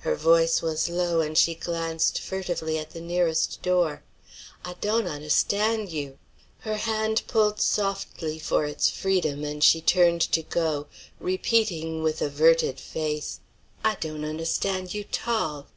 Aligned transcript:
Her 0.00 0.14
voice 0.14 0.60
was 0.60 0.86
low, 0.90 1.22
and 1.22 1.32
she 1.38 1.54
glanced 1.54 2.20
furtively 2.20 2.76
at 2.76 2.90
the 2.90 3.00
nearest 3.00 3.62
door. 3.62 4.02
"I 4.66 4.74
dawn't 4.82 5.08
awnstan 5.08 5.90
you." 5.90 6.18
Her 6.58 6.76
hand 6.76 7.22
pulled 7.26 7.58
softly 7.62 8.38
for 8.38 8.66
its 8.66 8.90
freedom, 8.90 9.44
and 9.44 9.64
she 9.64 9.80
turned 9.80 10.20
to 10.32 10.42
go, 10.42 10.88
repeating, 11.18 12.02
with 12.02 12.20
averted 12.20 12.78
face, 12.78 13.40
"I 13.82 13.94
dawn't 13.94 14.24
awnstan 14.26 14.92
you 14.92 15.04
't 15.04 15.24
all." 15.26 15.68